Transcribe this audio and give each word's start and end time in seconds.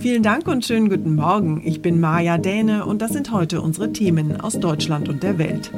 Vielen 0.00 0.22
Dank 0.22 0.46
und 0.46 0.64
schönen 0.64 0.88
guten 0.88 1.16
Morgen. 1.16 1.60
Ich 1.64 1.82
bin 1.82 1.98
Maja 1.98 2.38
Däne 2.38 2.86
und 2.86 3.02
das 3.02 3.12
sind 3.12 3.32
heute 3.32 3.60
unsere 3.60 3.92
Themen 3.92 4.40
aus 4.40 4.60
Deutschland 4.60 5.08
und 5.08 5.24
der 5.24 5.38
Welt. 5.38 5.72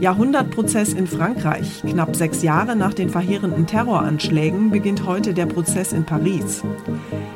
Jahrhundertprozess 0.00 0.94
in 0.94 1.06
Frankreich. 1.06 1.82
Knapp 1.86 2.16
sechs 2.16 2.42
Jahre 2.42 2.76
nach 2.76 2.94
den 2.94 3.10
verheerenden 3.10 3.66
Terroranschlägen 3.66 4.70
beginnt 4.70 5.04
heute 5.04 5.34
der 5.34 5.44
Prozess 5.44 5.92
in 5.92 6.04
Paris. 6.04 6.62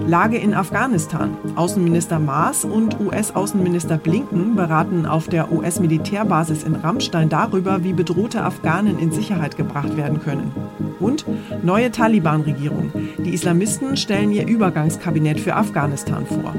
Lage 0.06 0.38
in 0.38 0.55
Afghanistan. 0.55 1.37
Außenminister 1.55 2.19
Maas 2.19 2.64
und 2.64 2.99
US-Außenminister 2.99 3.99
Blinken 3.99 4.56
beraten 4.56 5.05
auf 5.05 5.29
der 5.29 5.52
US-Militärbasis 5.52 6.62
in 6.62 6.76
Rammstein 6.76 7.29
darüber, 7.29 7.84
wie 7.84 7.93
bedrohte 7.93 8.43
Afghanen 8.43 8.99
in 8.99 9.12
Sicherheit 9.12 9.58
gebracht 9.58 9.99
werden 9.99 10.20
können. 10.20 10.50
Und 10.99 11.26
neue 11.62 11.90
Taliban-Regierung. 11.90 12.90
Die 13.19 13.34
Islamisten 13.34 13.96
stellen 13.96 14.32
ihr 14.32 14.46
Übergangskabinett 14.46 15.40
für 15.40 15.56
Afghanistan 15.56 16.21
vor. 16.26 16.54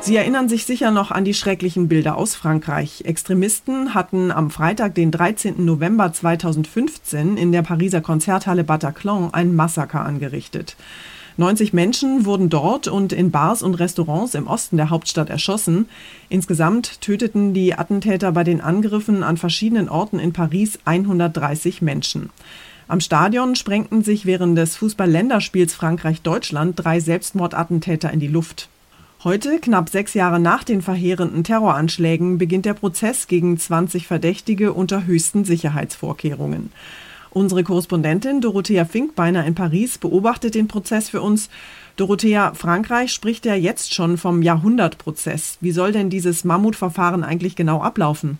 Sie 0.00 0.16
erinnern 0.16 0.50
sich 0.50 0.66
sicher 0.66 0.90
noch 0.90 1.10
an 1.10 1.24
die 1.24 1.32
schrecklichen 1.32 1.88
Bilder 1.88 2.16
aus 2.16 2.34
Frankreich. 2.34 3.04
Extremisten 3.06 3.94
hatten 3.94 4.30
am 4.30 4.50
Freitag, 4.50 4.94
den 4.94 5.10
13. 5.10 5.64
November 5.64 6.12
2015, 6.12 7.38
in 7.38 7.52
der 7.52 7.62
Pariser 7.62 8.02
Konzerthalle 8.02 8.64
Bataclan 8.64 9.32
ein 9.32 9.56
Massaker 9.56 10.04
angerichtet. 10.04 10.76
90 11.36 11.72
Menschen 11.72 12.26
wurden 12.26 12.50
dort 12.50 12.86
und 12.86 13.12
in 13.12 13.30
Bars 13.30 13.62
und 13.62 13.74
Restaurants 13.76 14.34
im 14.34 14.46
Osten 14.46 14.76
der 14.76 14.90
Hauptstadt 14.90 15.30
erschossen. 15.30 15.88
Insgesamt 16.28 17.00
töteten 17.00 17.54
die 17.54 17.74
Attentäter 17.74 18.30
bei 18.32 18.44
den 18.44 18.60
Angriffen 18.60 19.22
an 19.22 19.38
verschiedenen 19.38 19.88
Orten 19.88 20.18
in 20.18 20.34
Paris 20.34 20.78
130 20.84 21.80
Menschen. 21.80 22.30
Am 22.86 23.00
Stadion 23.00 23.56
sprengten 23.56 24.04
sich 24.04 24.26
während 24.26 24.58
des 24.58 24.76
Fußball-Länderspiels 24.76 25.74
Frankreich-Deutschland 25.74 26.74
drei 26.76 27.00
Selbstmordattentäter 27.00 28.12
in 28.12 28.20
die 28.20 28.28
Luft. 28.28 28.68
Heute, 29.24 29.58
knapp 29.58 29.88
sechs 29.88 30.12
Jahre 30.12 30.38
nach 30.38 30.64
den 30.64 30.82
verheerenden 30.82 31.44
Terroranschlägen, 31.44 32.36
beginnt 32.36 32.66
der 32.66 32.74
Prozess 32.74 33.26
gegen 33.26 33.56
20 33.56 34.06
Verdächtige 34.06 34.74
unter 34.74 35.06
höchsten 35.06 35.46
Sicherheitsvorkehrungen. 35.46 36.70
Unsere 37.30 37.64
Korrespondentin 37.64 38.42
Dorothea 38.42 38.84
Finkbeiner 38.84 39.46
in 39.46 39.54
Paris 39.54 39.96
beobachtet 39.96 40.54
den 40.54 40.68
Prozess 40.68 41.08
für 41.08 41.22
uns. 41.22 41.48
Dorothea, 41.96 42.52
Frankreich 42.52 43.12
spricht 43.12 43.46
ja 43.46 43.54
jetzt 43.54 43.94
schon 43.94 44.18
vom 44.18 44.42
Jahrhundertprozess. 44.42 45.56
Wie 45.62 45.72
soll 45.72 45.92
denn 45.92 46.10
dieses 46.10 46.44
Mammutverfahren 46.44 47.24
eigentlich 47.24 47.56
genau 47.56 47.80
ablaufen? 47.80 48.38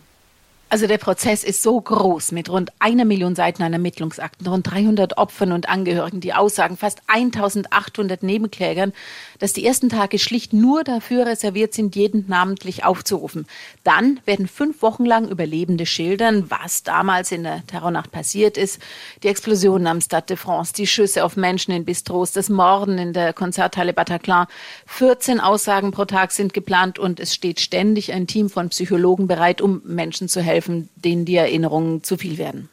Also 0.71 0.89
der 0.89 0.99
Prozess 0.99 1.45
ist 1.45 1.63
so 1.63 1.81
groß 1.81 2.33
mit 2.33 2.49
rund 2.51 2.73
einer 2.81 3.05
Million 3.05 3.37
Seiten 3.37 3.63
an 3.63 3.73
Ermittlungsakten, 3.73 4.47
rund 4.47 4.69
300 4.69 5.19
Opfern 5.19 5.53
und 5.53 5.69
Angehörigen, 5.69 6.21
die 6.21 6.33
Aussagen, 6.33 6.77
fast 6.77 7.01
1800 7.07 8.25
Nebenklägern, 8.25 8.93
dass 9.39 9.53
die 9.53 9.65
ersten 9.65 9.89
Tage 9.89 10.19
schlicht 10.19 10.53
nur 10.53 10.83
dafür 10.83 11.27
reserviert 11.27 11.75
sind, 11.75 11.95
jeden 11.95 12.25
namentlich 12.29 12.83
aufzurufen. 12.83 13.47
Dann 13.85 14.19
werden 14.25 14.49
fünf 14.49 14.83
Wochen 14.83 15.05
lang 15.05 15.29
Überlebende 15.29 15.87
schildern, 15.87 16.51
was 16.51 16.83
damals 16.83 17.31
in 17.31 17.45
der 17.45 17.65
Terrornacht 17.67 18.11
passiert 18.11 18.57
ist. 18.57 18.81
Die 19.23 19.29
Explosionen 19.29 19.87
am 19.87 20.01
Stade 20.01 20.27
de 20.27 20.37
France, 20.37 20.73
die 20.73 20.89
Schüsse 20.89 21.25
auf 21.25 21.37
Menschen 21.37 21.73
in 21.73 21.85
Bistros, 21.85 22.33
das 22.33 22.49
Morden 22.49 22.99
in 22.99 23.13
der 23.13 23.33
Konzerthalle 23.33 23.93
Bataclan. 23.93 24.47
14 24.87 25.39
Aussagen 25.39 25.93
pro 25.93 26.05
Tag 26.05 26.33
sind 26.33 26.53
geplant 26.53 26.99
und 26.99 27.21
es 27.21 27.33
steht 27.33 27.61
ständig 27.61 28.13
ein 28.13 28.27
Team 28.27 28.51
von 28.51 28.71
Psychologen 28.71 29.29
bereit, 29.29 29.61
um 29.61 29.81
Menschen 29.85 30.29
zu 30.29 30.41
helfen 30.41 30.54
helfen, 30.55 30.89
denen 30.97 31.25
die 31.25 31.37
Erinnerungen 31.37 32.03
zu 32.03 32.17
viel 32.17 32.39
werden. 32.39 32.69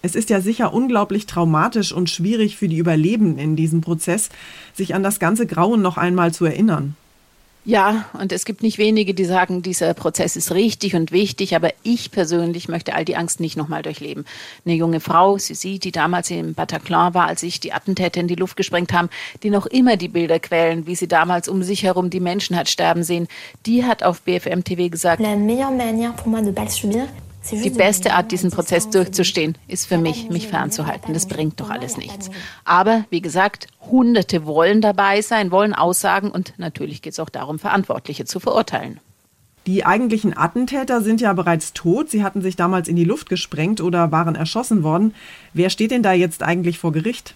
Es 0.00 0.14
ist 0.14 0.30
ja 0.30 0.40
sicher 0.40 0.72
unglaublich 0.72 1.26
traumatisch 1.26 1.92
und 1.92 2.08
schwierig 2.08 2.56
für 2.56 2.68
die 2.68 2.78
Überlebenden 2.78 3.38
in 3.38 3.56
diesem 3.56 3.80
Prozess, 3.80 4.28
sich 4.72 4.94
an 4.94 5.02
das 5.02 5.18
ganze 5.18 5.46
Grauen 5.46 5.82
noch 5.82 5.96
einmal 5.96 6.32
zu 6.32 6.44
erinnern. 6.44 6.94
Ja, 7.68 8.06
und 8.14 8.32
es 8.32 8.46
gibt 8.46 8.62
nicht 8.62 8.78
wenige, 8.78 9.12
die 9.12 9.26
sagen, 9.26 9.60
dieser 9.60 9.92
Prozess 9.92 10.36
ist 10.36 10.52
richtig 10.52 10.94
und 10.94 11.12
wichtig, 11.12 11.54
aber 11.54 11.68
ich 11.82 12.10
persönlich 12.10 12.66
möchte 12.66 12.94
all 12.94 13.04
die 13.04 13.14
Angst 13.14 13.40
nicht 13.40 13.58
nochmal 13.58 13.82
durchleben. 13.82 14.24
Eine 14.64 14.74
junge 14.74 15.00
Frau, 15.00 15.36
sie 15.36 15.54
sieht, 15.54 15.84
die 15.84 15.92
damals 15.92 16.30
im 16.30 16.54
Bataclan 16.54 17.12
war, 17.12 17.26
als 17.26 17.42
sich 17.42 17.60
die 17.60 17.74
Attentäter 17.74 18.20
in 18.22 18.26
die 18.26 18.36
Luft 18.36 18.56
gesprengt 18.56 18.94
haben, 18.94 19.10
die 19.42 19.50
noch 19.50 19.66
immer 19.66 19.98
die 19.98 20.08
Bilder 20.08 20.38
quälen, 20.38 20.86
wie 20.86 20.94
sie 20.94 21.08
damals 21.08 21.46
um 21.46 21.62
sich 21.62 21.82
herum 21.82 22.08
die 22.08 22.20
Menschen 22.20 22.56
hat 22.56 22.70
sterben 22.70 23.02
sehen, 23.02 23.28
die 23.66 23.84
hat 23.84 24.02
auf 24.02 24.22
BFM 24.22 24.64
TV 24.64 24.88
gesagt, 24.88 25.20
La 25.20 25.36
meilleure 25.36 25.70
manière 25.70 26.14
pour 26.16 26.28
moi 26.28 26.40
de 26.40 26.52
pas 26.52 26.74
subir, 26.74 27.06
die 27.50 27.70
beste 27.70 28.14
Art, 28.14 28.32
diesen 28.32 28.50
Prozess 28.50 28.90
durchzustehen, 28.90 29.56
ist 29.68 29.86
für 29.86 29.98
mich, 29.98 30.28
mich 30.30 30.48
fernzuhalten. 30.48 31.14
Das 31.14 31.26
bringt 31.26 31.60
doch 31.60 31.70
alles 31.70 31.96
nichts. 31.96 32.30
Aber 32.64 33.04
wie 33.10 33.20
gesagt, 33.20 33.66
Hunderte 33.90 34.46
wollen 34.46 34.80
dabei 34.80 35.22
sein, 35.22 35.50
wollen 35.50 35.74
Aussagen 35.74 36.30
und 36.30 36.54
natürlich 36.58 37.02
geht 37.02 37.12
es 37.12 37.20
auch 37.20 37.30
darum, 37.30 37.58
Verantwortliche 37.58 38.24
zu 38.24 38.40
verurteilen. 38.40 39.00
Die 39.66 39.84
eigentlichen 39.84 40.34
Attentäter 40.34 41.02
sind 41.02 41.20
ja 41.20 41.32
bereits 41.34 41.74
tot. 41.74 42.10
Sie 42.10 42.24
hatten 42.24 42.40
sich 42.40 42.56
damals 42.56 42.88
in 42.88 42.96
die 42.96 43.04
Luft 43.04 43.28
gesprengt 43.28 43.82
oder 43.82 44.10
waren 44.10 44.34
erschossen 44.34 44.82
worden. 44.82 45.14
Wer 45.52 45.68
steht 45.68 45.90
denn 45.90 46.02
da 46.02 46.12
jetzt 46.12 46.42
eigentlich 46.42 46.78
vor 46.78 46.92
Gericht? 46.92 47.34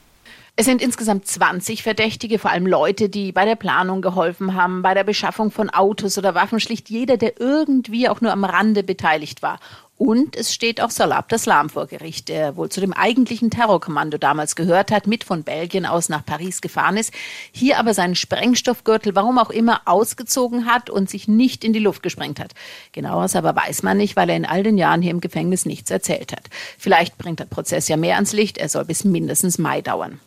Es 0.55 0.67
sind 0.67 0.83
insgesamt 0.83 1.27
20 1.27 1.83
Verdächtige, 1.83 2.39
vor 2.39 2.51
allem 2.51 2.67
Leute, 2.67 3.09
die 3.09 3.33
bei 3.33 3.47
der 3.47 3.57
Planung 3.57 4.03
geholfen 4.03 4.55
haben, 4.55 4.83
bei 4.83 4.93
der 4.93 5.05
Beschaffung 5.05 5.51
von 5.51 5.71
Autos 5.71 6.19
oder 6.19 6.35
Waffen, 6.35 6.61
schlicht 6.61 6.91
jeder, 6.91 7.17
der 7.17 7.41
irgendwie 7.41 8.09
auch 8.09 8.21
nur 8.21 8.33
am 8.33 8.45
Rande 8.45 8.83
beteiligt 8.83 9.43
war. 9.43 9.59
Und 10.05 10.35
es 10.35 10.53
steht 10.53 10.81
auch 10.81 10.91
Salah 10.91 11.19
Abdeslam 11.19 11.71
vor 11.71 11.87
Gericht, 11.87 12.29
der 12.29 12.57
wohl 12.57 12.69
zu 12.69 12.81
dem 12.81 12.93
eigentlichen 12.93 13.51
Terrorkommando 13.51 14.19
damals 14.19 14.57
gehört 14.57 14.91
hat, 14.91 15.07
mit 15.07 15.23
von 15.23 15.45
Belgien 15.45 15.87
aus 15.87 16.09
nach 16.09 16.27
Paris 16.27 16.61
gefahren 16.61 16.97
ist, 16.97 17.15
hier 17.53 17.79
aber 17.79 17.95
seinen 17.95 18.17
Sprengstoffgürtel, 18.17 19.15
warum 19.15 19.39
auch 19.39 19.51
immer, 19.51 19.83
ausgezogen 19.85 20.67
hat 20.67 20.91
und 20.91 21.09
sich 21.09 21.29
nicht 21.29 21.63
in 21.63 21.73
die 21.73 21.79
Luft 21.79 22.03
gesprengt 22.03 22.41
hat. 22.41 22.51
Genaueres 22.91 23.37
aber 23.37 23.55
weiß 23.55 23.85
man 23.85 23.97
nicht, 23.97 24.17
weil 24.17 24.29
er 24.29 24.37
in 24.37 24.45
all 24.45 24.65
den 24.65 24.77
Jahren 24.77 25.03
hier 25.03 25.13
im 25.13 25.21
Gefängnis 25.21 25.67
nichts 25.67 25.89
erzählt 25.89 26.33
hat. 26.33 26.51
Vielleicht 26.79 27.17
bringt 27.17 27.39
der 27.39 27.45
Prozess 27.45 27.87
ja 27.87 27.97
mehr 27.97 28.17
ans 28.17 28.33
Licht, 28.33 28.59
er 28.59 28.69
soll 28.69 28.87
bis 28.87 29.05
mindestens 29.05 29.57
Mai 29.59 29.83
dauern. 29.83 30.19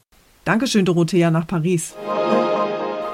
Dankeschön, 0.45 0.85
Dorothea, 0.85 1.29
nach 1.31 1.47
Paris. 1.47 1.95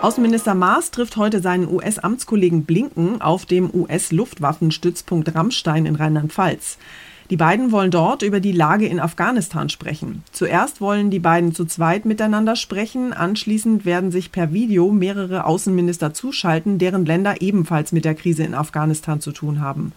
Außenminister 0.02 0.56
Maas 0.56 0.90
trifft 0.90 1.16
heute 1.16 1.42
seinen 1.42 1.72
US-Amtskollegen 1.72 2.66
Blinken 2.66 3.22
auf 3.22 3.46
dem 3.46 3.70
US-Luftwaffenstützpunkt 3.72 5.36
Rammstein 5.36 5.86
in 5.86 5.96
Rheinland-Pfalz. 5.96 6.80
Die 7.30 7.38
beiden 7.38 7.72
wollen 7.72 7.92
dort 7.92 8.24
über 8.24 8.40
die 8.40 8.52
Lage 8.52 8.88
in 8.88 9.00
Afghanistan 9.00 9.70
sprechen. 9.70 10.24
Zuerst 10.32 10.82
wollen 10.82 11.12
die 11.12 11.20
beiden 11.20 11.54
zu 11.54 11.66
zweit 11.66 12.06
miteinander 12.06 12.56
sprechen, 12.56 13.14
anschließend 13.14 13.86
werden 13.86 14.10
sich 14.10 14.32
per 14.32 14.52
Video 14.52 14.92
mehrere 14.92 15.46
Außenminister 15.46 16.16
zuschalten, 16.16 16.80
deren 16.80 17.06
Länder 17.06 17.40
ebenfalls 17.40 17.92
mit 17.92 18.04
der 18.04 18.16
Krise 18.16 18.44
in 18.44 18.56
Afghanistan 18.56 19.22
zu 19.22 19.32
tun 19.32 19.62
haben. 19.62 19.94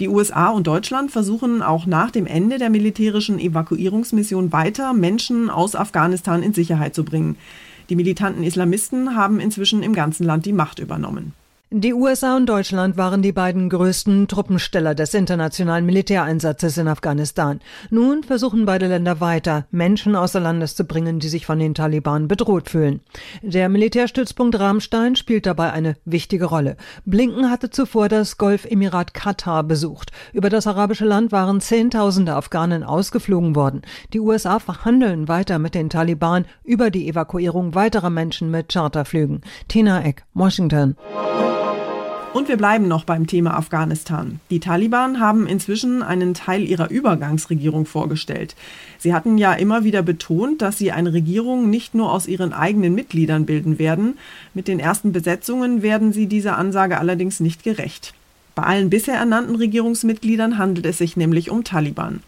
Die 0.00 0.08
USA 0.08 0.48
und 0.48 0.66
Deutschland 0.66 1.10
versuchen 1.10 1.62
auch 1.62 1.84
nach 1.84 2.10
dem 2.10 2.26
Ende 2.26 2.56
der 2.58 2.70
militärischen 2.70 3.38
Evakuierungsmission 3.38 4.52
weiter, 4.52 4.94
Menschen 4.94 5.50
aus 5.50 5.74
Afghanistan 5.74 6.42
in 6.42 6.54
Sicherheit 6.54 6.94
zu 6.94 7.04
bringen. 7.04 7.36
Die 7.88 7.96
militanten 7.96 8.42
Islamisten 8.42 9.14
haben 9.14 9.40
inzwischen 9.40 9.82
im 9.82 9.92
ganzen 9.92 10.24
Land 10.24 10.46
die 10.46 10.52
Macht 10.52 10.78
übernommen. 10.78 11.32
Die 11.72 11.94
USA 11.94 12.36
und 12.36 12.46
Deutschland 12.46 12.96
waren 12.96 13.22
die 13.22 13.32
beiden 13.32 13.68
größten 13.68 14.28
Truppensteller 14.28 14.94
des 14.94 15.14
internationalen 15.14 15.84
Militäreinsatzes 15.84 16.78
in 16.78 16.86
Afghanistan. 16.86 17.58
Nun 17.90 18.22
versuchen 18.22 18.66
beide 18.66 18.86
Länder 18.86 19.20
weiter, 19.20 19.66
Menschen 19.72 20.14
außer 20.14 20.38
Landes 20.38 20.76
zu 20.76 20.84
bringen, 20.84 21.18
die 21.18 21.26
sich 21.26 21.44
von 21.44 21.58
den 21.58 21.74
Taliban 21.74 22.28
bedroht 22.28 22.70
fühlen. 22.70 23.00
Der 23.42 23.68
Militärstützpunkt 23.68 24.56
Ramstein 24.60 25.16
spielt 25.16 25.44
dabei 25.44 25.72
eine 25.72 25.96
wichtige 26.04 26.44
Rolle. 26.44 26.76
Blinken 27.04 27.50
hatte 27.50 27.68
zuvor 27.68 28.08
das 28.08 28.38
Golfemirat 28.38 29.12
Katar 29.12 29.64
besucht. 29.64 30.12
Über 30.32 30.50
das 30.50 30.68
arabische 30.68 31.04
Land 31.04 31.32
waren 31.32 31.60
Zehntausende 31.60 32.34
Afghanen 32.34 32.84
ausgeflogen 32.84 33.56
worden. 33.56 33.82
Die 34.12 34.20
USA 34.20 34.60
verhandeln 34.60 35.26
weiter 35.26 35.58
mit 35.58 35.74
den 35.74 35.90
Taliban 35.90 36.44
über 36.62 36.92
die 36.92 37.08
Evakuierung 37.08 37.74
weiterer 37.74 38.10
Menschen 38.10 38.52
mit 38.52 38.72
Charterflügen. 38.72 39.40
Tina 39.66 40.04
Eck, 40.04 40.24
Washington. 40.32 40.94
Und 42.36 42.48
wir 42.48 42.58
bleiben 42.58 42.86
noch 42.86 43.04
beim 43.04 43.26
Thema 43.26 43.56
Afghanistan. 43.56 44.40
Die 44.50 44.60
Taliban 44.60 45.20
haben 45.20 45.46
inzwischen 45.46 46.02
einen 46.02 46.34
Teil 46.34 46.64
ihrer 46.64 46.90
Übergangsregierung 46.90 47.86
vorgestellt. 47.86 48.54
Sie 48.98 49.14
hatten 49.14 49.38
ja 49.38 49.54
immer 49.54 49.84
wieder 49.84 50.02
betont, 50.02 50.60
dass 50.60 50.76
sie 50.76 50.92
eine 50.92 51.14
Regierung 51.14 51.70
nicht 51.70 51.94
nur 51.94 52.12
aus 52.12 52.26
ihren 52.26 52.52
eigenen 52.52 52.94
Mitgliedern 52.94 53.46
bilden 53.46 53.78
werden. 53.78 54.18
Mit 54.52 54.68
den 54.68 54.80
ersten 54.80 55.12
Besetzungen 55.12 55.80
werden 55.80 56.12
sie 56.12 56.26
dieser 56.26 56.58
Ansage 56.58 56.98
allerdings 56.98 57.40
nicht 57.40 57.62
gerecht. 57.62 58.12
Bei 58.54 58.64
allen 58.64 58.90
bisher 58.90 59.14
ernannten 59.14 59.56
Regierungsmitgliedern 59.56 60.58
handelt 60.58 60.84
es 60.84 60.98
sich 60.98 61.16
nämlich 61.16 61.50
um 61.50 61.64
Taliban. 61.64 62.22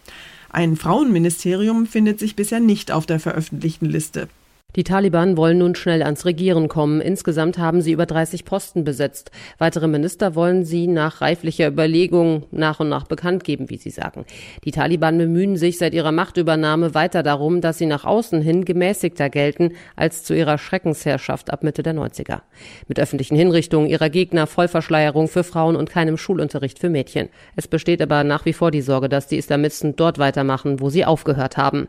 Ein 0.49 0.75
Frauenministerium 0.75 1.85
findet 1.85 2.17
sich 2.17 2.35
bisher 2.35 2.59
nicht 2.59 2.91
auf 2.91 3.05
der 3.05 3.19
veröffentlichten 3.19 3.85
Liste. 3.85 4.27
Die 4.75 4.83
Taliban 4.83 5.35
wollen 5.35 5.57
nun 5.57 5.73
schnell 5.73 6.03
ans 6.03 6.25
Regieren 6.25 6.67
kommen. 6.67 7.01
Insgesamt 7.01 7.57
haben 7.57 7.81
sie 7.81 7.91
über 7.91 8.05
30 8.05 8.45
Posten 8.45 8.83
besetzt. 8.83 9.31
Weitere 9.57 9.87
Minister 9.87 10.35
wollen 10.35 10.63
sie 10.63 10.85
nach 10.85 11.21
reiflicher 11.21 11.67
Überlegung 11.67 12.45
nach 12.51 12.79
und 12.79 12.87
nach 12.87 13.07
bekannt 13.07 13.43
geben, 13.43 13.71
wie 13.71 13.77
sie 13.77 13.89
sagen. 13.89 14.25
Die 14.65 14.71
Taliban 14.71 15.17
bemühen 15.17 15.57
sich 15.57 15.79
seit 15.79 15.95
ihrer 15.95 16.11
Machtübernahme 16.11 16.93
weiter 16.93 17.23
darum, 17.23 17.61
dass 17.61 17.79
sie 17.79 17.87
nach 17.87 18.05
außen 18.05 18.43
hin 18.43 18.63
gemäßigter 18.63 19.31
gelten 19.31 19.71
als 19.95 20.23
zu 20.23 20.35
ihrer 20.35 20.59
Schreckensherrschaft 20.59 21.51
ab 21.51 21.63
Mitte 21.63 21.81
der 21.81 21.95
90er. 21.95 22.41
Mit 22.87 22.99
öffentlichen 22.99 23.35
Hinrichtungen 23.35 23.89
ihrer 23.89 24.11
Gegner, 24.11 24.45
Vollverschleierung 24.45 25.29
für 25.29 25.43
Frauen 25.43 25.75
und 25.75 25.89
keinem 25.89 26.15
Schulunterricht 26.15 26.77
für 26.77 26.89
Mädchen. 26.89 27.29
Es 27.55 27.67
besteht 27.67 28.03
aber 28.03 28.23
nach 28.23 28.45
wie 28.45 28.53
vor 28.53 28.69
die 28.69 28.81
Sorge, 28.81 29.09
dass 29.09 29.25
die 29.25 29.37
Islamisten 29.37 29.95
dort 29.95 30.19
weitermachen, 30.19 30.79
wo 30.79 30.91
sie 30.91 31.05
aufgehört 31.05 31.57
haben. 31.57 31.87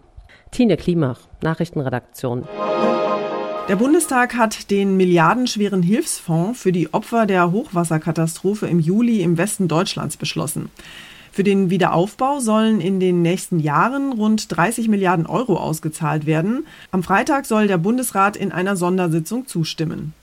Tine 0.50 0.76
Klimach, 0.76 1.20
Nachrichtenredaktion. 1.42 2.46
Der 3.68 3.76
Bundestag 3.76 4.34
hat 4.34 4.70
den 4.70 4.96
milliardenschweren 4.96 5.82
Hilfsfonds 5.82 6.60
für 6.60 6.72
die 6.72 6.92
Opfer 6.92 7.26
der 7.26 7.52
Hochwasserkatastrophe 7.52 8.66
im 8.66 8.80
Juli 8.80 9.22
im 9.22 9.38
Westen 9.38 9.68
Deutschlands 9.68 10.16
beschlossen. 10.16 10.70
Für 11.30 11.44
den 11.44 11.70
Wiederaufbau 11.70 12.40
sollen 12.40 12.80
in 12.80 12.98
den 12.98 13.22
nächsten 13.22 13.60
Jahren 13.60 14.12
rund 14.12 14.54
30 14.54 14.88
Milliarden 14.88 15.26
Euro 15.26 15.56
ausgezahlt 15.56 16.26
werden. 16.26 16.66
Am 16.90 17.04
Freitag 17.04 17.46
soll 17.46 17.68
der 17.68 17.78
Bundesrat 17.78 18.36
in 18.36 18.50
einer 18.50 18.74
Sondersitzung 18.74 19.46
zustimmen. 19.46 20.14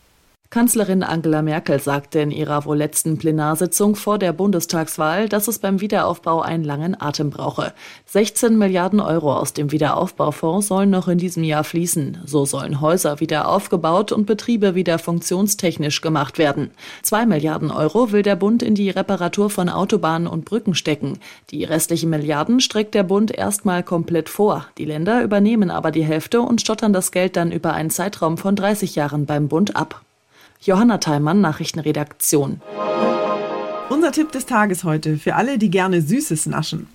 Kanzlerin 0.50 1.04
Angela 1.04 1.42
Merkel 1.42 1.82
sagte 1.82 2.20
in 2.20 2.32
ihrer 2.32 2.64
wohl 2.64 2.78
letzten 2.78 3.18
Plenarsitzung 3.18 3.98
vor 3.98 4.18
der 4.18 4.32
Bundestagswahl, 4.32 5.28
dass 5.28 5.50
es 5.50 5.60
beim 5.60 5.82
Wiederaufbau 5.82 6.42
einen 6.42 6.64
langen 6.64 7.00
Atem 7.00 7.32
brauche. 7.32 7.74
16 8.06 8.58
Milliarden 8.58 9.02
Euro 9.02 9.36
aus 9.36 9.52
dem 9.52 9.74
Wiederaufbaufonds 9.74 10.68
sollen 10.68 10.90
noch 10.90 11.10
in 11.10 11.18
diesem 11.18 11.44
Jahr 11.44 11.66
fließen. 11.66 12.20
So 12.26 12.46
sollen 12.46 12.80
Häuser 12.80 13.20
wieder 13.20 13.50
aufgebaut 13.50 14.14
und 14.14 14.26
Betriebe 14.26 14.74
wieder 14.74 15.00
funktionstechnisch 15.00 16.00
gemacht 16.00 16.38
werden. 16.38 16.72
Zwei 17.02 17.26
Milliarden 17.26 17.70
Euro 17.70 18.14
will 18.14 18.22
der 18.22 18.38
Bund 18.38 18.64
in 18.64 18.74
die 18.74 18.90
Reparatur 18.90 19.50
von 19.50 19.68
Autobahnen 19.68 20.28
und 20.28 20.46
Brücken 20.46 20.76
stecken. 20.76 21.20
Die 21.50 21.66
restlichen 21.66 22.10
Milliarden 22.10 22.62
streckt 22.62 22.96
der 22.96 23.04
Bund 23.04 23.32
erstmal 23.32 23.84
komplett 23.84 24.30
vor. 24.30 24.66
Die 24.78 24.86
Länder 24.86 25.24
übernehmen 25.24 25.70
aber 25.70 25.92
die 25.92 26.06
Hälfte 26.06 26.40
und 26.40 26.62
stottern 26.62 26.94
das 26.94 27.12
Geld 27.12 27.36
dann 27.36 27.52
über 27.52 27.74
einen 27.74 27.90
Zeitraum 27.90 28.38
von 28.38 28.56
30 28.56 28.96
Jahren 28.96 29.26
beim 29.26 29.50
Bund 29.50 29.76
ab. 29.76 30.04
Johanna 30.62 30.98
Theimann, 30.98 31.42
Nachrichtenredaktion. 31.42 32.62
Unser 33.90 34.12
Tipp 34.12 34.32
des 34.32 34.46
Tages 34.46 34.84
heute 34.84 35.18
für 35.18 35.36
alle, 35.36 35.58
die 35.58 35.70
gerne 35.70 36.02
Süßes 36.02 36.48
naschen. 36.48 36.88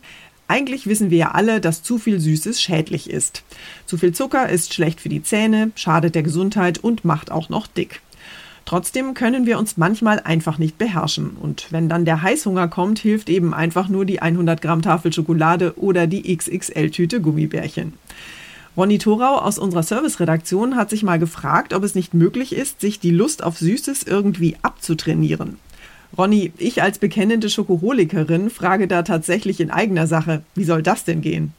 Eigentlich 0.49 0.87
wissen 0.87 1.11
wir 1.11 1.19
ja 1.19 1.31
alle, 1.31 1.61
dass 1.61 1.83
zu 1.83 1.99
viel 1.99 2.21
Süßes 2.21 2.61
schädlich 2.61 3.09
ist. 3.09 3.43
Zu 3.87 3.97
viel 3.97 4.13
Zucker 4.13 4.49
ist 4.49 4.75
schlecht 4.75 5.01
für 5.01 5.09
die 5.09 5.23
Zähne, 5.23 5.71
schadet 5.77 6.15
der 6.15 6.23
Gesundheit 6.23 6.79
und 6.79 7.05
macht 7.05 7.31
auch 7.31 7.49
noch 7.49 7.67
dick. 7.67 8.03
Trotzdem 8.65 9.15
können 9.15 9.47
wir 9.47 9.59
uns 9.59 9.77
manchmal 9.77 10.21
einfach 10.21 10.59
nicht 10.59 10.79
beherrschen. 10.79 11.31
Und 11.41 11.67
wenn 11.71 11.89
dann 11.89 12.05
der 12.05 12.23
Heißhunger 12.23 12.69
kommt, 12.69 12.99
hilft 12.99 13.29
eben 13.29 13.55
einfach 13.55 13.89
nur 13.89 14.05
die 14.05 14.21
100 14.21 14.61
Gramm 14.61 14.83
Tafel 14.83 15.13
Schokolade 15.13 15.79
oder 15.79 16.07
die 16.07 16.37
XXL-Tüte 16.37 17.21
Gummibärchen. 17.21 17.95
Ronny 18.75 18.97
Thorau 18.97 19.37
aus 19.39 19.59
unserer 19.59 19.83
Serviceredaktion 19.83 20.77
hat 20.77 20.89
sich 20.89 21.03
mal 21.03 21.19
gefragt, 21.19 21.75
ob 21.75 21.85
es 21.85 21.95
nicht 21.95 22.15
möglich 22.15 22.55
ist, 22.55 22.81
sich 22.81 22.99
die 22.99 23.11
Lust 23.11 23.45
auf 23.45 23.59
Süßes 23.59 24.05
irgendwie 24.05 24.57
abzutrainieren. 24.63 25.59
Ronny, 26.17 26.53
ich 26.57 26.83
als 26.83 26.99
bekennende 26.99 27.51
Schokoholikerin 27.51 28.49
frage 28.49 28.89
da 28.89 29.03
tatsächlich 29.03 29.61
in 29.61 29.71
eigener 29.71 30.07
Sache, 30.07 30.43
wie 30.55 30.65
soll 30.65 30.83
das 30.83 31.05
denn 31.05 31.21
gehen? 31.21 31.53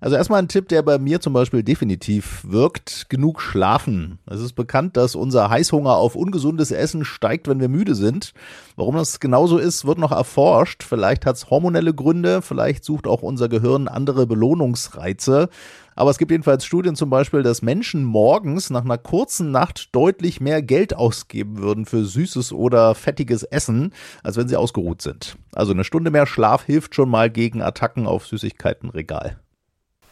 Also 0.00 0.16
erstmal 0.16 0.42
ein 0.42 0.48
Tipp, 0.48 0.68
der 0.68 0.82
bei 0.82 0.98
mir 0.98 1.20
zum 1.20 1.32
Beispiel 1.32 1.62
definitiv 1.62 2.42
wirkt, 2.46 3.08
genug 3.08 3.40
schlafen. 3.40 4.18
Es 4.26 4.40
ist 4.40 4.52
bekannt, 4.52 4.98
dass 4.98 5.14
unser 5.14 5.48
Heißhunger 5.48 5.96
auf 5.96 6.14
ungesundes 6.14 6.72
Essen 6.72 7.06
steigt, 7.06 7.48
wenn 7.48 7.58
wir 7.58 7.70
müde 7.70 7.94
sind. 7.94 8.34
Warum 8.76 8.96
das 8.96 9.18
genauso 9.18 9.56
ist, 9.56 9.86
wird 9.86 9.96
noch 9.96 10.12
erforscht. 10.12 10.82
Vielleicht 10.82 11.24
hat 11.24 11.36
es 11.36 11.48
hormonelle 11.48 11.94
Gründe, 11.94 12.42
vielleicht 12.42 12.84
sucht 12.84 13.06
auch 13.06 13.22
unser 13.22 13.48
Gehirn 13.48 13.88
andere 13.88 14.26
Belohnungsreize. 14.26 15.48
Aber 15.96 16.10
es 16.10 16.18
gibt 16.18 16.30
jedenfalls 16.30 16.64
Studien 16.64 16.96
zum 16.96 17.10
Beispiel, 17.10 17.42
dass 17.42 17.62
Menschen 17.62 18.04
morgens 18.04 18.70
nach 18.70 18.84
einer 18.84 18.98
kurzen 18.98 19.50
Nacht 19.50 19.94
deutlich 19.94 20.40
mehr 20.40 20.62
Geld 20.62 20.94
ausgeben 20.94 21.58
würden 21.58 21.86
für 21.86 22.04
süßes 22.04 22.52
oder 22.52 22.94
fettiges 22.94 23.42
Essen, 23.44 23.92
als 24.22 24.36
wenn 24.36 24.48
sie 24.48 24.56
ausgeruht 24.56 25.02
sind. 25.02 25.36
Also 25.52 25.72
eine 25.72 25.84
Stunde 25.84 26.10
mehr 26.10 26.26
Schlaf 26.26 26.64
hilft 26.64 26.94
schon 26.94 27.08
mal 27.08 27.30
gegen 27.30 27.62
Attacken 27.62 28.06
auf 28.06 28.26
Süßigkeitenregal. 28.26 29.38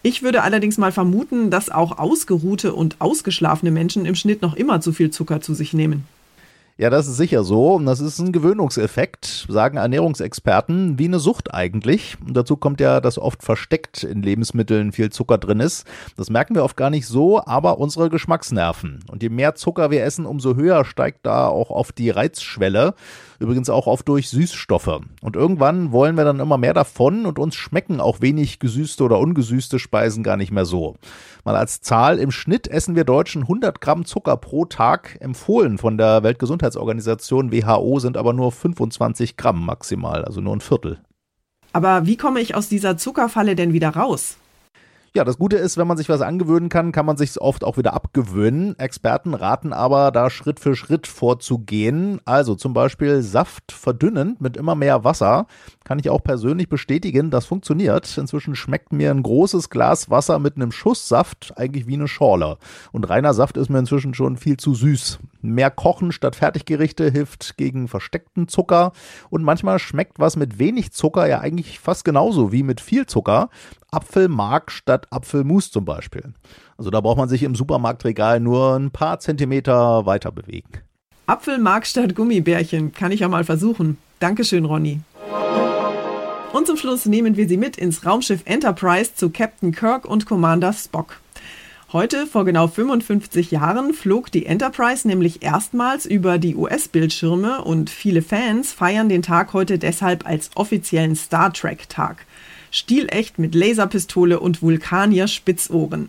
Ich 0.04 0.22
würde 0.22 0.42
allerdings 0.42 0.78
mal 0.78 0.90
vermuten, 0.90 1.50
dass 1.50 1.70
auch 1.70 1.98
ausgeruhte 1.98 2.74
und 2.74 2.96
ausgeschlafene 3.00 3.70
Menschen 3.70 4.04
im 4.04 4.16
Schnitt 4.16 4.42
noch 4.42 4.54
immer 4.54 4.80
zu 4.80 4.92
viel 4.92 5.10
Zucker 5.10 5.40
zu 5.40 5.54
sich 5.54 5.72
nehmen. 5.74 6.06
Ja, 6.78 6.88
das 6.88 7.06
ist 7.06 7.18
sicher 7.18 7.44
so. 7.44 7.74
Und 7.74 7.86
das 7.86 8.00
ist 8.00 8.18
ein 8.18 8.32
Gewöhnungseffekt, 8.32 9.46
sagen 9.48 9.76
Ernährungsexperten, 9.76 10.98
wie 10.98 11.04
eine 11.04 11.18
Sucht 11.18 11.52
eigentlich. 11.52 12.16
Und 12.26 12.34
dazu 12.34 12.56
kommt 12.56 12.80
ja, 12.80 13.00
dass 13.00 13.18
oft 13.18 13.42
versteckt 13.42 14.02
in 14.02 14.22
Lebensmitteln 14.22 14.92
viel 14.92 15.10
Zucker 15.10 15.36
drin 15.36 15.60
ist. 15.60 15.86
Das 16.16 16.30
merken 16.30 16.54
wir 16.54 16.64
oft 16.64 16.76
gar 16.76 16.90
nicht 16.90 17.06
so, 17.06 17.44
aber 17.44 17.78
unsere 17.78 18.08
Geschmacksnerven. 18.08 19.00
Und 19.10 19.22
je 19.22 19.28
mehr 19.28 19.54
Zucker 19.54 19.90
wir 19.90 20.02
essen, 20.02 20.24
umso 20.24 20.56
höher 20.56 20.84
steigt 20.84 21.26
da 21.26 21.46
auch 21.46 21.70
oft 21.70 21.98
die 21.98 22.10
Reizschwelle. 22.10 22.94
Übrigens 23.38 23.68
auch 23.70 23.88
oft 23.88 24.08
durch 24.08 24.30
Süßstoffe. 24.30 25.00
Und 25.20 25.34
irgendwann 25.34 25.90
wollen 25.90 26.16
wir 26.16 26.24
dann 26.24 26.38
immer 26.38 26.58
mehr 26.58 26.74
davon 26.74 27.26
und 27.26 27.40
uns 27.40 27.56
schmecken 27.56 28.00
auch 28.00 28.20
wenig 28.20 28.60
gesüßte 28.60 29.02
oder 29.02 29.18
ungesüßte 29.18 29.80
Speisen 29.80 30.22
gar 30.22 30.36
nicht 30.36 30.52
mehr 30.52 30.64
so. 30.64 30.94
Mal 31.44 31.56
als 31.56 31.80
Zahl, 31.80 32.20
im 32.20 32.30
Schnitt 32.30 32.68
essen 32.68 32.94
wir 32.94 33.02
Deutschen 33.02 33.42
100 33.42 33.80
Gramm 33.80 34.04
Zucker 34.04 34.36
pro 34.36 34.64
Tag. 34.64 35.16
Empfohlen 35.20 35.78
von 35.78 35.98
der 35.98 36.22
Weltgesundheitsorganisation 36.62 37.52
WHO 37.52 37.98
sind 37.98 38.16
aber 38.16 38.32
nur 38.32 38.52
25 38.52 39.36
Gramm 39.36 39.66
maximal, 39.66 40.24
also 40.24 40.40
nur 40.40 40.56
ein 40.56 40.60
Viertel. 40.60 40.98
Aber 41.72 42.06
wie 42.06 42.16
komme 42.16 42.40
ich 42.40 42.54
aus 42.54 42.68
dieser 42.68 42.96
Zuckerfalle 42.96 43.56
denn 43.56 43.72
wieder 43.72 43.90
raus? 43.90 44.36
Ja, 45.14 45.24
das 45.24 45.36
Gute 45.36 45.56
ist, 45.56 45.76
wenn 45.76 45.86
man 45.86 45.98
sich 45.98 46.08
was 46.08 46.22
angewöhnen 46.22 46.70
kann, 46.70 46.90
kann 46.90 47.04
man 47.04 47.18
sich 47.18 47.38
oft 47.38 47.64
auch 47.64 47.76
wieder 47.76 47.92
abgewöhnen. 47.92 48.78
Experten 48.78 49.34
raten 49.34 49.74
aber, 49.74 50.10
da 50.10 50.30
Schritt 50.30 50.58
für 50.58 50.74
Schritt 50.74 51.06
vorzugehen. 51.06 52.18
Also 52.24 52.54
zum 52.54 52.72
Beispiel 52.72 53.20
Saft 53.20 53.72
verdünnen 53.72 54.36
mit 54.38 54.56
immer 54.56 54.74
mehr 54.74 55.04
Wasser. 55.04 55.46
Kann 55.84 55.98
ich 55.98 56.08
auch 56.08 56.22
persönlich 56.22 56.70
bestätigen, 56.70 57.30
das 57.30 57.44
funktioniert. 57.44 58.16
Inzwischen 58.16 58.54
schmeckt 58.54 58.94
mir 58.94 59.10
ein 59.10 59.22
großes 59.22 59.68
Glas 59.68 60.08
Wasser 60.08 60.38
mit 60.38 60.56
einem 60.56 60.72
Schuss 60.72 61.06
Saft 61.08 61.52
eigentlich 61.56 61.86
wie 61.86 61.94
eine 61.94 62.08
Schorle. 62.08 62.56
Und 62.90 63.10
reiner 63.10 63.34
Saft 63.34 63.58
ist 63.58 63.68
mir 63.68 63.80
inzwischen 63.80 64.14
schon 64.14 64.38
viel 64.38 64.56
zu 64.56 64.74
süß. 64.74 65.18
Mehr 65.42 65.70
Kochen 65.70 66.12
statt 66.12 66.36
Fertiggerichte 66.36 67.10
hilft 67.10 67.56
gegen 67.56 67.88
versteckten 67.88 68.48
Zucker. 68.48 68.92
Und 69.28 69.42
manchmal 69.42 69.78
schmeckt 69.78 70.18
was 70.18 70.36
mit 70.36 70.58
wenig 70.58 70.92
Zucker 70.92 71.26
ja 71.26 71.40
eigentlich 71.40 71.80
fast 71.80 72.04
genauso 72.04 72.52
wie 72.52 72.62
mit 72.62 72.80
viel 72.80 73.06
Zucker. 73.06 73.50
Apfelmark 73.90 74.70
statt 74.70 75.08
Apfelmus 75.10 75.70
zum 75.70 75.84
Beispiel. 75.84 76.32
Also 76.78 76.90
da 76.90 77.00
braucht 77.00 77.18
man 77.18 77.28
sich 77.28 77.42
im 77.42 77.54
Supermarktregal 77.54 78.40
nur 78.40 78.76
ein 78.76 78.90
paar 78.90 79.18
Zentimeter 79.18 80.06
weiter 80.06 80.32
bewegen. 80.32 80.80
Apfelmark 81.26 81.86
statt 81.86 82.14
Gummibärchen 82.14 82.92
kann 82.92 83.12
ich 83.12 83.20
ja 83.20 83.28
mal 83.28 83.44
versuchen. 83.44 83.98
Dankeschön, 84.18 84.64
Ronny. 84.64 85.00
Und 86.52 86.66
zum 86.66 86.76
Schluss 86.76 87.06
nehmen 87.06 87.36
wir 87.36 87.48
Sie 87.48 87.56
mit 87.56 87.78
ins 87.78 88.04
Raumschiff 88.04 88.42
Enterprise 88.44 89.14
zu 89.14 89.30
Captain 89.30 89.72
Kirk 89.72 90.04
und 90.04 90.26
Commander 90.26 90.72
Spock. 90.72 91.20
Heute, 91.92 92.26
vor 92.26 92.46
genau 92.46 92.68
55 92.68 93.50
Jahren, 93.50 93.92
flog 93.92 94.32
die 94.32 94.46
Enterprise 94.46 95.06
nämlich 95.06 95.42
erstmals 95.42 96.06
über 96.06 96.38
die 96.38 96.56
US-Bildschirme 96.56 97.62
und 97.62 97.90
viele 97.90 98.22
Fans 98.22 98.72
feiern 98.72 99.10
den 99.10 99.20
Tag 99.20 99.52
heute 99.52 99.78
deshalb 99.78 100.24
als 100.26 100.48
offiziellen 100.54 101.16
Star 101.16 101.52
Trek-Tag 101.52 102.24
stilecht 102.70 103.38
mit 103.38 103.54
Laserpistole 103.54 104.40
und 104.40 104.62
Vulkanier-Spitzohren. 104.62 106.08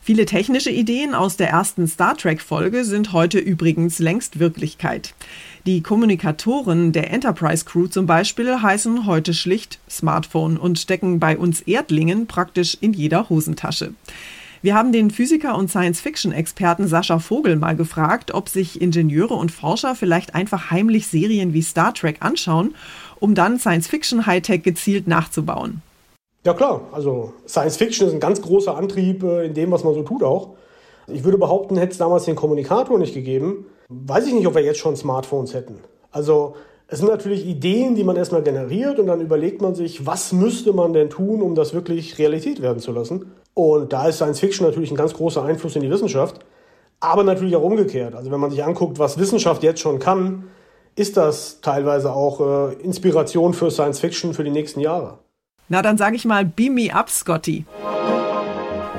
Viele 0.00 0.26
technische 0.26 0.70
Ideen 0.70 1.14
aus 1.14 1.36
der 1.36 1.50
ersten 1.50 1.88
Star 1.88 2.16
Trek-Folge 2.16 2.84
sind 2.84 3.12
heute 3.12 3.40
übrigens 3.40 3.98
längst 3.98 4.38
Wirklichkeit. 4.38 5.14
Die 5.66 5.82
Kommunikatoren 5.82 6.92
der 6.92 7.10
Enterprise 7.10 7.64
Crew 7.64 7.88
zum 7.88 8.06
Beispiel 8.06 8.62
heißen 8.62 9.06
heute 9.06 9.34
schlicht 9.34 9.80
Smartphone 9.90 10.56
und 10.56 10.78
stecken 10.78 11.18
bei 11.18 11.36
uns 11.36 11.62
Erdlingen 11.62 12.28
praktisch 12.28 12.78
in 12.80 12.92
jeder 12.92 13.28
Hosentasche. 13.28 13.92
Wir 14.62 14.74
haben 14.74 14.92
den 14.92 15.10
Physiker 15.10 15.56
und 15.56 15.70
Science-Fiction-Experten 15.70 16.86
Sascha 16.86 17.18
Vogel 17.18 17.56
mal 17.56 17.76
gefragt, 17.76 18.34
ob 18.34 18.48
sich 18.48 18.80
Ingenieure 18.80 19.34
und 19.34 19.50
Forscher 19.50 19.94
vielleicht 19.94 20.34
einfach 20.34 20.70
heimlich 20.70 21.06
Serien 21.06 21.54
wie 21.54 21.62
Star 21.62 21.94
Trek 21.94 22.18
anschauen 22.20 22.74
um 23.20 23.34
dann 23.34 23.58
Science-Fiction-Hightech 23.58 24.62
gezielt 24.62 25.06
nachzubauen. 25.06 25.82
Ja 26.44 26.54
klar, 26.54 26.80
also 26.90 27.34
Science-Fiction 27.46 28.08
ist 28.08 28.14
ein 28.14 28.20
ganz 28.20 28.40
großer 28.40 28.74
Antrieb 28.74 29.22
äh, 29.22 29.46
in 29.46 29.54
dem, 29.54 29.70
was 29.70 29.84
man 29.84 29.94
so 29.94 30.02
tut 30.02 30.22
auch. 30.22 30.54
Ich 31.06 31.22
würde 31.22 31.38
behaupten, 31.38 31.76
hätte 31.76 31.92
es 31.92 31.98
damals 31.98 32.24
den 32.24 32.34
Kommunikator 32.34 32.98
nicht 32.98 33.14
gegeben, 33.14 33.66
weiß 33.88 34.26
ich 34.26 34.32
nicht, 34.32 34.46
ob 34.46 34.54
wir 34.54 34.62
jetzt 34.62 34.78
schon 34.78 34.96
Smartphones 34.96 35.52
hätten. 35.52 35.78
Also 36.10 36.56
es 36.90 36.98
sind 36.98 37.08
natürlich 37.08 37.46
Ideen, 37.46 37.94
die 37.94 38.02
man 38.02 38.16
erstmal 38.16 38.42
generiert 38.42 38.98
und 38.98 39.06
dann 39.06 39.20
überlegt 39.20 39.62
man 39.62 39.76
sich, 39.76 40.06
was 40.06 40.32
müsste 40.32 40.72
man 40.72 40.92
denn 40.92 41.08
tun, 41.08 41.40
um 41.40 41.54
das 41.54 41.72
wirklich 41.72 42.18
Realität 42.18 42.60
werden 42.60 42.80
zu 42.80 42.90
lassen. 42.90 43.30
Und 43.54 43.92
da 43.92 44.08
ist 44.08 44.16
Science 44.16 44.40
Fiction 44.40 44.66
natürlich 44.66 44.90
ein 44.90 44.96
ganz 44.96 45.14
großer 45.14 45.44
Einfluss 45.44 45.76
in 45.76 45.82
die 45.82 45.90
Wissenschaft, 45.90 46.44
aber 46.98 47.22
natürlich 47.22 47.54
auch 47.54 47.62
umgekehrt. 47.62 48.16
Also 48.16 48.32
wenn 48.32 48.40
man 48.40 48.50
sich 48.50 48.64
anguckt, 48.64 48.98
was 48.98 49.18
Wissenschaft 49.18 49.62
jetzt 49.62 49.80
schon 49.80 50.00
kann, 50.00 50.48
ist 50.96 51.16
das 51.16 51.60
teilweise 51.60 52.12
auch 52.12 52.40
äh, 52.40 52.74
Inspiration 52.82 53.54
für 53.54 53.70
Science 53.70 54.00
Fiction 54.00 54.34
für 54.34 54.42
die 54.42 54.50
nächsten 54.50 54.80
Jahre. 54.80 55.18
Na, 55.68 55.82
dann 55.82 55.96
sage 55.96 56.16
ich 56.16 56.24
mal, 56.24 56.44
beam 56.44 56.74
me 56.74 56.92
up, 56.92 57.08
Scotty. 57.08 57.66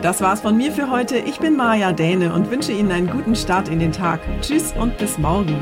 Das 0.01 0.21
war's 0.21 0.39
von 0.39 0.55
mir 0.55 0.71
für 0.71 0.89
heute. 0.89 1.17
Ich 1.17 1.39
bin 1.39 1.57
Maja 1.57 1.91
Däne 1.91 2.33
und 2.33 2.49
wünsche 2.49 2.71
Ihnen 2.71 2.91
einen 2.91 3.09
guten 3.09 3.35
Start 3.35 3.67
in 3.67 3.79
den 3.79 3.91
Tag. 3.91 4.21
Tschüss 4.41 4.73
und 4.79 4.97
bis 4.97 5.17
morgen. 5.17 5.57